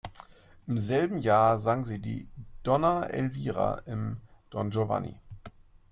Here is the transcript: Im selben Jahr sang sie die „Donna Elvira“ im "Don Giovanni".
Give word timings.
Im 0.65 0.79
selben 0.79 1.19
Jahr 1.19 1.59
sang 1.59 1.85
sie 1.85 1.99
die 2.01 2.27
„Donna 2.63 3.03
Elvira“ 3.03 3.83
im 3.85 4.17
"Don 4.49 4.71
Giovanni". 4.71 5.15